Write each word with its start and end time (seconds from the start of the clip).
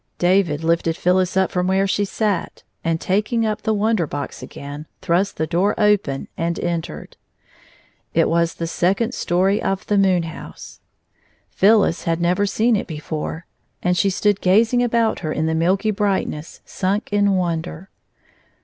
David 0.17 0.61
Ufted 0.61 0.95
Phyllis 0.95 1.37
up 1.37 1.51
jfrom 1.51 1.67
where 1.67 1.85
she 1.85 2.05
sat, 2.05 2.63
and 2.83 2.99
taking 2.99 3.45
up 3.45 3.61
the 3.61 3.71
Wonder 3.75 4.07
Box 4.07 4.41
again, 4.41 4.87
thrust 4.99 5.37
the 5.37 5.45
door 5.45 5.79
open 5.79 6.27
and 6.35 6.59
entered.....•• 6.59 7.09
It 8.19 8.27
was 8.27 8.55
the 8.55 8.65
second 8.65 9.13
story 9.13 9.61
of 9.61 9.85
the 9.85 9.99
moon 9.99 10.23
house....... 10.23 10.79
Phyllis 11.51 12.05
had 12.05 12.19
never 12.19 12.47
seen 12.47 12.75
it 12.75 12.87
before, 12.87 13.45
and 13.83 13.95
she 13.95 14.09
stood 14.09 14.41
gazing 14.41 14.81
about 14.81 15.19
her 15.19 15.31
in 15.31 15.45
the 15.45 15.53
milky 15.53 15.91
brightness, 15.91 16.61
sunk 16.65 17.13
in 17.13 17.35
wonder. 17.35 17.91